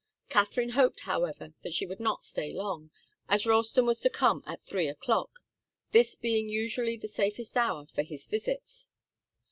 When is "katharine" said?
0.31-0.69